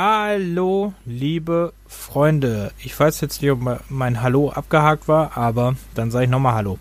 Hallo, 0.00 0.94
liebe 1.06 1.72
Freunde. 1.88 2.70
Ich 2.78 2.98
weiß 2.98 3.20
jetzt 3.20 3.42
nicht, 3.42 3.50
ob 3.50 3.58
mein 3.88 4.22
Hallo 4.22 4.48
abgehakt 4.48 5.08
war, 5.08 5.36
aber 5.36 5.74
dann 5.96 6.12
sage 6.12 6.26
ich 6.26 6.30
nochmal 6.30 6.54
Hallo. 6.54 6.78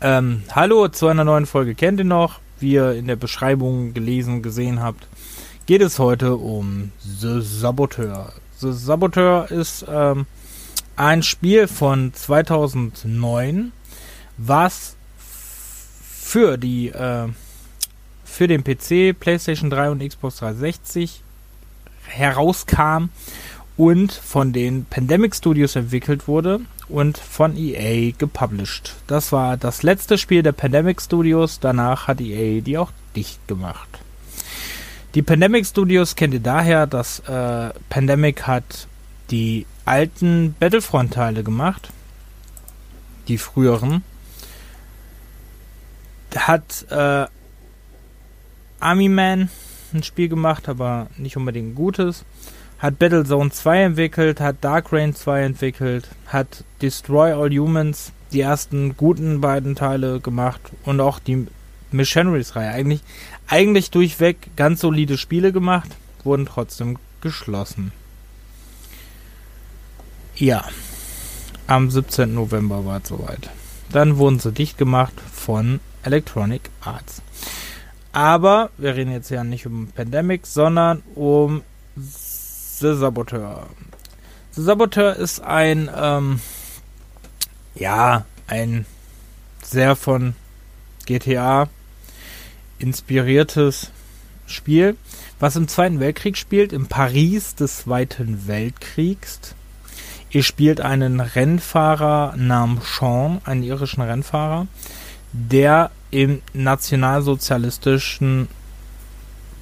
Ähm, 0.00 0.44
hallo 0.52 0.86
zu 0.86 1.08
einer 1.08 1.24
neuen 1.24 1.46
Folge. 1.46 1.74
Kennt 1.74 1.98
ihr 1.98 2.04
noch? 2.04 2.38
Wie 2.60 2.74
ihr 2.74 2.92
in 2.92 3.08
der 3.08 3.16
Beschreibung 3.16 3.94
gelesen, 3.94 4.42
gesehen 4.42 4.80
habt, 4.80 5.08
geht 5.66 5.82
es 5.82 5.98
heute 5.98 6.36
um 6.36 6.92
The 7.00 7.40
Saboteur. 7.40 8.32
The 8.58 8.70
Saboteur 8.70 9.50
ist 9.50 9.84
ähm, 9.88 10.26
ein 10.94 11.24
Spiel 11.24 11.66
von 11.66 12.14
2009, 12.14 13.72
was 14.38 14.94
für 15.18 16.58
die 16.58 16.90
äh, 16.90 17.26
für 18.24 18.46
den 18.46 18.62
PC, 18.62 19.18
PlayStation 19.18 19.68
3 19.68 19.90
und 19.90 20.08
Xbox 20.08 20.36
360 20.36 21.23
herauskam 22.06 23.08
und 23.76 24.12
von 24.12 24.52
den 24.52 24.84
Pandemic 24.84 25.34
Studios 25.34 25.76
entwickelt 25.76 26.28
wurde 26.28 26.60
und 26.88 27.18
von 27.18 27.56
EA 27.56 28.12
gepublished. 28.16 28.94
Das 29.06 29.32
war 29.32 29.56
das 29.56 29.82
letzte 29.82 30.18
Spiel 30.18 30.42
der 30.42 30.52
Pandemic 30.52 31.00
Studios. 31.00 31.60
Danach 31.60 32.06
hat 32.06 32.20
EA 32.20 32.60
die 32.60 32.78
auch 32.78 32.92
dicht 33.16 33.46
gemacht. 33.48 33.88
Die 35.14 35.22
Pandemic 35.22 35.66
Studios 35.66 36.16
kennt 36.16 36.34
ihr 36.34 36.40
daher, 36.40 36.86
dass 36.86 37.20
äh, 37.20 37.70
Pandemic 37.88 38.46
hat 38.46 38.88
die 39.30 39.66
alten 39.84 40.54
Battlefront-Teile 40.58 41.44
gemacht. 41.44 41.88
Die 43.28 43.38
früheren. 43.38 44.02
Hat 46.36 46.86
äh, 46.90 47.26
Army 48.80 49.08
Man 49.08 49.50
ein 49.94 50.02
Spiel 50.02 50.28
gemacht, 50.28 50.68
aber 50.68 51.08
nicht 51.16 51.36
unbedingt 51.36 51.70
ein 51.70 51.74
gutes. 51.74 52.24
Hat 52.78 52.98
Battlezone 52.98 53.50
2 53.50 53.82
entwickelt, 53.82 54.40
hat 54.40 54.56
Dark 54.60 54.92
Rain 54.92 55.14
2 55.14 55.42
entwickelt, 55.42 56.08
hat 56.26 56.64
Destroy 56.82 57.32
All 57.32 57.50
Humans 57.50 58.12
die 58.32 58.40
ersten 58.40 58.96
guten 58.96 59.40
beiden 59.40 59.76
Teile 59.76 60.20
gemacht 60.20 60.60
und 60.84 61.00
auch 61.00 61.18
die 61.20 61.46
Missionaries-Reihe. 61.92 62.70
Eigentlich, 62.70 63.00
eigentlich 63.46 63.90
durchweg 63.90 64.56
ganz 64.56 64.80
solide 64.80 65.16
Spiele 65.16 65.52
gemacht, 65.52 65.90
wurden 66.24 66.46
trotzdem 66.46 66.98
geschlossen. 67.20 67.92
Ja, 70.36 70.64
am 71.66 71.90
17. 71.90 72.34
November 72.34 72.84
war 72.84 73.00
es 73.00 73.08
soweit. 73.08 73.48
Dann 73.90 74.18
wurden 74.18 74.40
sie 74.40 74.52
dicht 74.52 74.76
gemacht 74.76 75.14
von 75.32 75.78
Electronic 76.02 76.62
Arts. 76.80 77.22
Aber 78.14 78.70
wir 78.78 78.94
reden 78.94 79.10
jetzt 79.10 79.30
ja 79.30 79.42
nicht 79.42 79.66
um 79.66 79.88
Pandemic, 79.88 80.46
sondern 80.46 81.02
um 81.16 81.62
The 81.96 82.94
Saboteur. 82.94 83.66
The 84.52 84.62
Saboteur 84.62 85.16
ist 85.16 85.42
ein, 85.42 85.90
ähm, 85.92 86.38
ja, 87.74 88.24
ein 88.46 88.86
sehr 89.64 89.96
von 89.96 90.36
GTA 91.06 91.68
inspiriertes 92.78 93.90
Spiel, 94.46 94.96
was 95.40 95.56
im 95.56 95.66
Zweiten 95.66 95.98
Weltkrieg 95.98 96.36
spielt, 96.36 96.72
im 96.72 96.86
Paris 96.86 97.56
des 97.56 97.78
Zweiten 97.78 98.46
Weltkriegs. 98.46 99.56
Ihr 100.30 100.44
spielt 100.44 100.80
einen 100.80 101.18
Rennfahrer 101.18 102.34
namens 102.36 102.96
Sean, 102.96 103.40
einen 103.44 103.64
irischen 103.64 104.02
Rennfahrer, 104.02 104.68
der 105.34 105.90
im 106.12 106.42
nationalsozialistischen 106.52 108.48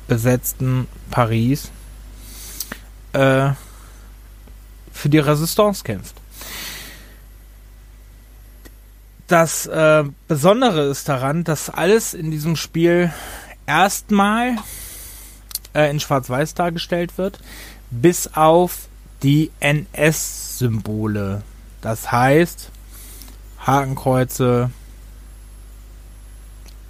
besetzten 0.06 0.86
Paris 1.10 1.70
äh, 3.14 3.50
für 4.92 5.08
die 5.08 5.18
Resistance 5.18 5.82
kämpft. 5.82 6.14
Das 9.28 9.64
äh, 9.64 10.04
Besondere 10.28 10.82
ist 10.90 11.08
daran, 11.08 11.42
dass 11.42 11.70
alles 11.70 12.12
in 12.12 12.30
diesem 12.30 12.54
Spiel 12.54 13.10
erstmal 13.64 14.56
äh, 15.72 15.90
in 15.90 16.00
Schwarz-Weiß 16.00 16.52
dargestellt 16.52 17.16
wird, 17.16 17.38
bis 17.90 18.34
auf 18.34 18.88
die 19.22 19.50
NS-Symbole. 19.60 21.40
Das 21.80 22.12
heißt, 22.12 22.70
Hakenkreuze, 23.66 24.70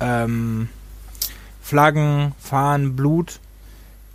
ähm, 0.02 0.68
Flaggen, 1.62 2.34
Fahnen, 2.40 2.96
Blut, 2.96 3.38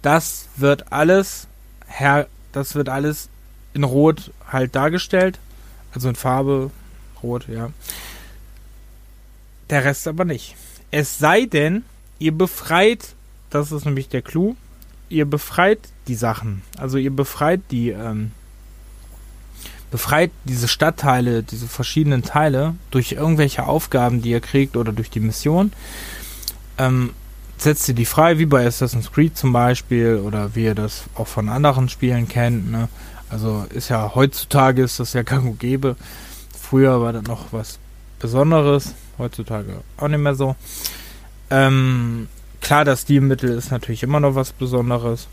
das 0.01 0.47
wird 0.57 0.91
alles 0.91 1.47
her, 1.87 2.27
das 2.51 2.75
wird 2.75 2.89
alles 2.89 3.29
in 3.73 3.83
Rot 3.83 4.31
halt 4.51 4.75
dargestellt, 4.75 5.39
also 5.93 6.09
in 6.09 6.15
Farbe 6.15 6.71
Rot, 7.23 7.47
ja. 7.47 7.71
Der 9.69 9.83
Rest 9.83 10.07
aber 10.07 10.25
nicht. 10.25 10.55
Es 10.91 11.17
sei 11.19 11.45
denn, 11.45 11.83
ihr 12.19 12.31
befreit, 12.31 13.15
das 13.49 13.71
ist 13.71 13.85
nämlich 13.85 14.09
der 14.09 14.21
Clou, 14.21 14.55
ihr 15.09 15.25
befreit 15.25 15.79
die 16.07 16.15
Sachen, 16.15 16.61
also 16.77 16.97
ihr 16.97 17.11
befreit 17.11 17.61
die 17.71 17.89
ähm, 17.89 18.31
befreit 19.91 20.31
diese 20.43 20.67
Stadtteile, 20.67 21.43
diese 21.43 21.67
verschiedenen 21.67 22.23
Teile 22.23 22.75
durch 22.91 23.13
irgendwelche 23.13 23.65
Aufgaben, 23.65 24.21
die 24.21 24.31
ihr 24.31 24.41
kriegt 24.41 24.75
oder 24.75 24.91
durch 24.91 25.09
die 25.09 25.19
Mission. 25.19 25.71
Ähm, 26.77 27.11
setzt 27.57 27.87
ihr 27.89 27.95
die 27.95 28.05
frei, 28.05 28.37
wie 28.37 28.45
bei 28.45 28.65
Assassin's 28.65 29.11
Creed 29.11 29.37
zum 29.37 29.53
Beispiel 29.53 30.21
oder 30.23 30.55
wie 30.55 30.65
ihr 30.65 30.75
das 30.75 31.03
auch 31.15 31.27
von 31.27 31.49
anderen 31.49 31.89
Spielen 31.89 32.27
kennt. 32.27 32.71
Ne? 32.71 32.89
Also 33.29 33.65
ist 33.69 33.89
ja 33.89 34.13
heutzutage 34.13 34.83
ist 34.83 34.99
das 34.99 35.13
ja 35.13 35.23
gang 35.23 35.45
und 35.45 35.59
gäbe. 35.59 35.95
Früher 36.59 37.01
war 37.01 37.13
das 37.13 37.23
noch 37.23 37.51
was 37.51 37.79
Besonderes, 38.19 38.93
heutzutage 39.17 39.81
auch 39.97 40.07
nicht 40.07 40.19
mehr 40.19 40.35
so. 40.35 40.55
Ähm, 41.49 42.27
klar, 42.61 42.83
das 42.83 43.03
Stilmittel 43.03 43.49
ist 43.49 43.71
natürlich 43.71 44.03
immer 44.03 44.19
noch 44.19 44.35
was 44.35 44.51
Besonderes 44.51 45.27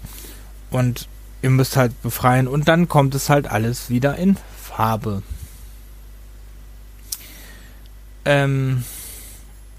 und 0.70 1.08
ihr 1.44 1.50
müsst 1.50 1.76
halt 1.76 2.00
befreien 2.02 2.48
und 2.48 2.68
dann 2.68 2.88
kommt 2.88 3.14
es 3.14 3.28
halt 3.28 3.46
alles 3.46 3.90
wieder 3.90 4.16
in 4.16 4.38
Farbe. 4.58 5.22
Ähm, 8.24 8.82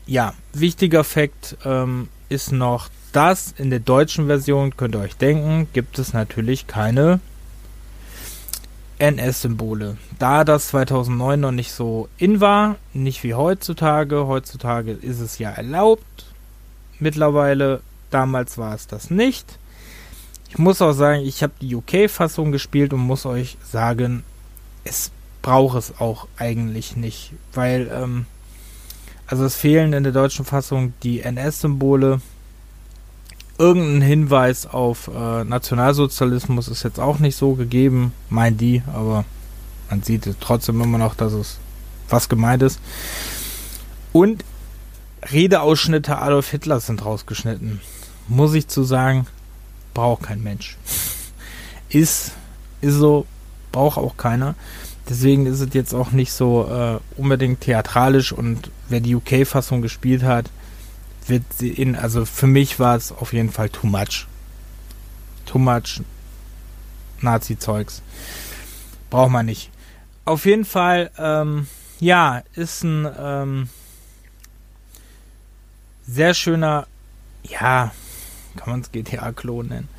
ja, 0.05 0.35
wichtiger 0.53 1.03
Fakt 1.03 1.57
ähm, 1.65 2.09
ist 2.29 2.51
noch, 2.51 2.89
dass 3.13 3.51
in 3.57 3.71
der 3.71 3.79
deutschen 3.79 4.27
Version, 4.27 4.77
könnt 4.77 4.93
ihr 4.93 4.99
euch 4.99 5.17
denken, 5.17 5.67
gibt 5.73 5.97
es 5.97 6.13
natürlich 6.13 6.67
keine 6.67 7.19
NS-Symbole. 8.99 9.97
Da 10.19 10.43
das 10.43 10.67
2009 10.67 11.39
noch 11.39 11.51
nicht 11.51 11.71
so 11.71 12.09
in 12.19 12.41
war, 12.41 12.75
nicht 12.93 13.23
wie 13.23 13.33
heutzutage, 13.33 14.27
heutzutage 14.27 14.91
ist 14.91 15.19
es 15.19 15.39
ja 15.39 15.49
erlaubt, 15.49 16.27
mittlerweile, 16.99 17.81
damals 18.11 18.59
war 18.59 18.75
es 18.75 18.85
das 18.85 19.09
nicht. 19.09 19.57
Ich 20.55 20.59
muss 20.59 20.81
auch 20.81 20.93
sagen, 20.93 21.19
ich 21.25 21.43
habe 21.43 21.51
die 21.59 21.75
UK-Fassung 21.75 22.53
gespielt 22.53 22.93
und 22.93 23.01
muss 23.01 23.25
euch 23.25 23.57
sagen, 23.61 24.23
es 24.85 25.11
braucht 25.41 25.77
es 25.77 25.99
auch 25.99 26.29
eigentlich 26.37 26.95
nicht, 26.95 27.33
weil 27.53 27.91
ähm, 27.93 28.25
also 29.27 29.43
es 29.43 29.57
fehlen 29.57 29.91
in 29.91 30.03
der 30.03 30.13
deutschen 30.13 30.45
Fassung 30.45 30.93
die 31.03 31.19
NS-Symbole. 31.19 32.21
Irgendein 33.57 34.01
Hinweis 34.01 34.65
auf 34.65 35.09
äh, 35.13 35.43
Nationalsozialismus 35.43 36.69
ist 36.69 36.83
jetzt 36.83 37.01
auch 37.01 37.19
nicht 37.19 37.35
so 37.35 37.55
gegeben, 37.55 38.13
meint 38.29 38.61
die, 38.61 38.81
aber 38.93 39.25
man 39.89 40.03
sieht 40.03 40.37
trotzdem 40.39 40.79
immer 40.79 40.97
noch, 40.97 41.15
dass 41.15 41.33
es 41.33 41.57
was 42.07 42.29
gemeint 42.29 42.63
ist. 42.63 42.79
Und 44.13 44.45
Redeausschnitte 45.21 46.17
Adolf 46.17 46.49
Hitler 46.49 46.79
sind 46.79 47.03
rausgeschnitten. 47.03 47.81
Muss 48.29 48.53
ich 48.53 48.69
zu 48.69 48.83
sagen, 48.83 49.27
braucht 49.95 50.23
kein 50.23 50.43
Mensch. 50.43 50.77
ist, 51.89 52.33
ist 52.81 52.93
so, 52.93 53.25
braucht 53.71 53.97
auch 53.97 54.15
keiner. 54.17 54.53
Deswegen 55.09 55.47
ist 55.47 55.59
es 55.59 55.73
jetzt 55.73 55.93
auch 55.95 56.11
nicht 56.11 56.31
so 56.31 56.67
äh, 56.67 57.19
unbedingt 57.19 57.61
theatralisch 57.61 58.31
und 58.31 58.69
wer 58.89 58.99
die 58.99 59.15
UK-Fassung 59.15 59.81
gespielt 59.81 60.21
hat, 60.21 60.51
wird 61.27 61.43
sie 61.57 61.69
in, 61.69 61.95
also 61.95 62.25
für 62.25 62.47
mich 62.47 62.79
war 62.79 62.95
es 62.95 63.11
auf 63.11 63.33
jeden 63.33 63.51
Fall 63.51 63.69
too 63.69 63.87
much. 63.87 64.27
Too 65.45 65.59
much 65.59 66.01
Nazi-Zeugs. 67.21 68.01
Braucht 69.09 69.31
man 69.31 69.45
nicht. 69.45 69.71
Auf 70.25 70.45
jeden 70.45 70.65
Fall, 70.65 71.11
ähm, 71.17 71.67
ja, 71.99 72.43
ist 72.53 72.83
ein 72.83 73.07
ähm, 73.17 73.69
sehr 76.07 76.33
schöner, 76.33 76.87
ja, 77.43 77.91
kann 78.55 78.71
man 78.71 78.81
es 78.81 78.91
GTA-Klon 78.91 79.67
nennen. 79.67 79.89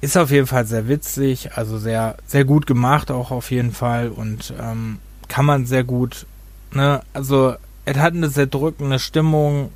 Ist 0.00 0.16
auf 0.16 0.30
jeden 0.30 0.46
Fall 0.46 0.66
sehr 0.66 0.88
witzig, 0.88 1.52
also 1.54 1.78
sehr, 1.78 2.16
sehr 2.26 2.44
gut 2.44 2.66
gemacht 2.66 3.10
auch 3.10 3.30
auf 3.30 3.50
jeden 3.50 3.72
Fall 3.72 4.08
und 4.08 4.54
ähm, 4.58 4.98
kann 5.28 5.44
man 5.44 5.66
sehr 5.66 5.84
gut, 5.84 6.26
ne, 6.72 7.02
also 7.12 7.54
es 7.84 7.96
hat 7.98 8.14
eine 8.14 8.28
sehr 8.28 8.46
drückende 8.46 8.98
Stimmung, 8.98 9.70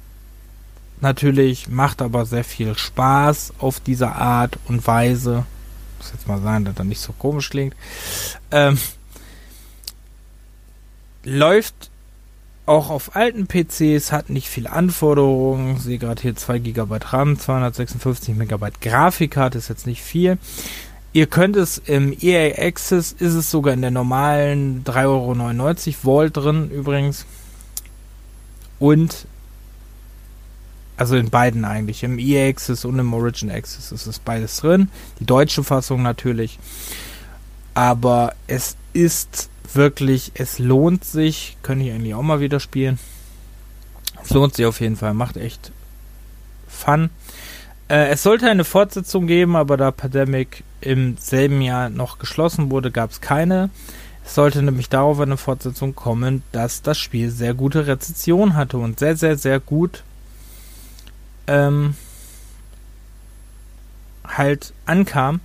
natürlich, 1.00 1.68
macht 1.68 2.02
aber 2.02 2.26
sehr 2.26 2.44
viel 2.44 2.76
Spaß 2.76 3.54
auf 3.58 3.80
diese 3.80 4.12
Art 4.12 4.58
und 4.66 4.86
Weise. 4.86 5.44
Muss 5.98 6.12
jetzt 6.12 6.26
mal 6.26 6.40
sagen, 6.40 6.64
dass 6.64 6.74
das 6.74 6.86
nicht 6.86 7.00
so 7.00 7.12
komisch 7.12 7.50
klingt. 7.50 7.74
Ähm, 8.50 8.78
läuft 11.22 11.90
auch 12.66 12.90
auf 12.90 13.14
alten 13.14 13.46
PCs, 13.46 14.12
hat 14.12 14.31
nicht 14.31 14.49
viele 14.49 14.70
Anforderungen. 14.70 15.78
Sehe 15.78 15.99
gerade 15.99 16.22
hier 16.22 16.37
2 16.37 16.58
GB 16.58 16.96
RAM, 17.00 17.38
256 17.38 18.34
MB 18.34 18.81
Grafikkarte, 18.81 19.58
ist 19.58 19.69
jetzt 19.69 19.87
nicht 19.87 20.02
viel. 20.02 20.38
Ihr 21.12 21.26
könnt 21.26 21.56
es 21.56 21.78
im 21.78 22.16
EA 22.20 22.58
Access, 22.58 23.12
ist 23.12 23.34
es 23.34 23.50
sogar 23.50 23.75
in 23.75 23.82
der 23.82 23.90
normalen 23.90 24.82
3,99 24.84 25.06
Euro 25.06 25.94
Vault 26.02 26.37
drin 26.37 26.70
übrigens. 26.70 27.26
Und 28.78 29.26
also 30.96 31.17
in 31.17 31.31
beiden 31.31 31.64
eigentlich, 31.64 32.02
im 32.02 32.19
EA 32.19 32.49
Access 32.49 32.84
und 32.84 32.99
im 32.99 33.12
Origin 33.12 33.50
Access 33.50 33.93
ist 33.93 34.06
es 34.06 34.19
beides 34.19 34.56
drin. 34.58 34.88
Die 35.20 35.26
deutsche 35.26 35.64
Fassung 35.64 36.02
natürlich. 36.02 36.58
Aber 37.75 38.34
es 38.46 38.76
ist 38.93 39.50
wirklich, 39.72 40.32
es 40.34 40.58
lohnt 40.58 41.05
sich. 41.05 41.56
Könnte 41.62 41.84
ich 41.87 41.93
eigentlich 41.93 42.14
auch 42.14 42.22
mal 42.22 42.40
wieder 42.40 42.61
spielen. 42.61 42.99
Es 44.22 44.31
lohnt 44.31 44.55
sich 44.55 44.66
auf 44.66 44.81
jeden 44.81 44.96
Fall, 44.96 45.14
macht 45.14 45.37
echt 45.37 45.72
Fun. 46.69 47.11
Äh, 47.88 48.08
es 48.08 48.22
sollte 48.22 48.50
eine 48.50 48.64
Fortsetzung 48.64 49.26
geben, 49.26 49.56
aber 49.56 49.76
da 49.76 49.90
Pandemic 49.90 50.64
im 50.81 51.16
selben 51.19 51.61
Jahr 51.61 51.88
noch 51.88 52.19
geschlossen 52.19 52.70
wurde, 52.70 52.90
gab 52.90 53.11
es 53.11 53.20
keine. 53.20 53.70
Es 54.25 54.34
sollte 54.34 54.62
nämlich 54.62 54.88
darauf 54.88 55.20
eine 55.20 55.37
Fortsetzung 55.37 55.94
kommen, 55.94 56.43
dass 56.52 56.82
das 56.82 56.99
Spiel 56.99 57.31
sehr 57.31 57.55
gute 57.55 57.87
Rezession 57.87 58.55
hatte 58.55 58.78
und 58.78 58.99
sehr, 58.99 59.17
sehr, 59.17 59.37
sehr 59.37 59.60
gut 59.60 60.02
ähm, 61.46 61.94
halt 64.26 64.72
ankam. 64.87 65.40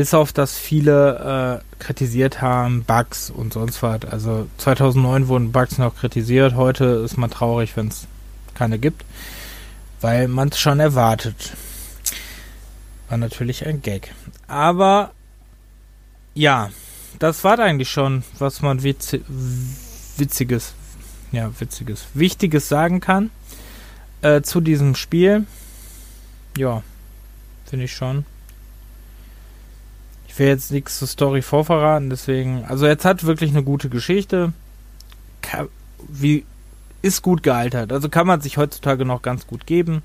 Bis 0.00 0.14
auf 0.14 0.32
das 0.32 0.56
viele 0.56 1.60
äh, 1.60 1.78
kritisiert 1.78 2.40
haben, 2.40 2.84
Bugs 2.84 3.28
und 3.28 3.52
sonst 3.52 3.82
was. 3.82 4.06
Also 4.06 4.46
2009 4.56 5.28
wurden 5.28 5.52
Bugs 5.52 5.76
noch 5.76 5.94
kritisiert, 5.94 6.54
heute 6.54 6.86
ist 7.04 7.18
man 7.18 7.28
traurig, 7.28 7.76
wenn 7.76 7.88
es 7.88 8.06
keine 8.54 8.78
gibt, 8.78 9.04
weil 10.00 10.26
man 10.26 10.48
es 10.48 10.58
schon 10.58 10.80
erwartet. 10.80 11.52
War 13.10 13.18
natürlich 13.18 13.66
ein 13.66 13.82
Gag. 13.82 14.14
Aber 14.48 15.10
ja, 16.32 16.70
das 17.18 17.44
war 17.44 17.58
eigentlich 17.58 17.90
schon, 17.90 18.24
was 18.38 18.62
man 18.62 18.82
witz 18.82 19.18
witziges, 20.16 20.72
ja, 21.30 21.50
witziges, 21.60 22.06
wichtiges 22.14 22.70
sagen 22.70 23.00
kann 23.00 23.28
äh, 24.22 24.40
zu 24.40 24.62
diesem 24.62 24.94
Spiel. 24.94 25.44
Ja, 26.56 26.82
finde 27.66 27.84
ich 27.84 27.92
schon. 27.92 28.24
Will 30.40 30.46
jetzt 30.46 30.72
nichts 30.72 30.98
zur 30.98 31.06
Story 31.06 31.42
vorverraten, 31.42 32.08
deswegen. 32.08 32.64
Also, 32.64 32.86
jetzt 32.86 33.04
hat 33.04 33.24
wirklich 33.24 33.50
eine 33.50 33.62
gute 33.62 33.90
Geschichte. 33.90 34.54
wie 36.08 36.46
ist 37.02 37.20
gut 37.20 37.42
gealtert. 37.42 37.92
Also 37.92 38.08
kann 38.08 38.26
man 38.26 38.40
sich 38.40 38.56
heutzutage 38.56 39.04
noch 39.04 39.20
ganz 39.20 39.46
gut 39.46 39.66
geben. 39.66 40.02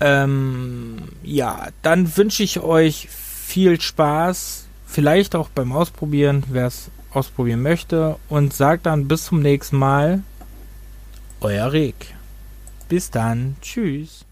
Ähm, 0.00 1.02
ja, 1.22 1.68
dann 1.82 2.16
wünsche 2.16 2.42
ich 2.42 2.60
euch 2.60 3.08
viel 3.08 3.80
Spaß. 3.80 4.66
Vielleicht 4.86 5.36
auch 5.36 5.48
beim 5.48 5.72
Ausprobieren, 5.72 6.42
wer 6.48 6.66
es 6.66 6.90
ausprobieren 7.12 7.62
möchte. 7.62 8.16
Und 8.28 8.52
sagt 8.54 8.86
dann 8.86 9.06
bis 9.06 9.26
zum 9.26 9.40
nächsten 9.40 9.76
Mal. 9.76 10.22
Euer 11.40 11.72
Rick. 11.72 12.14
Bis 12.88 13.10
dann. 13.10 13.54
Tschüss. 13.62 14.24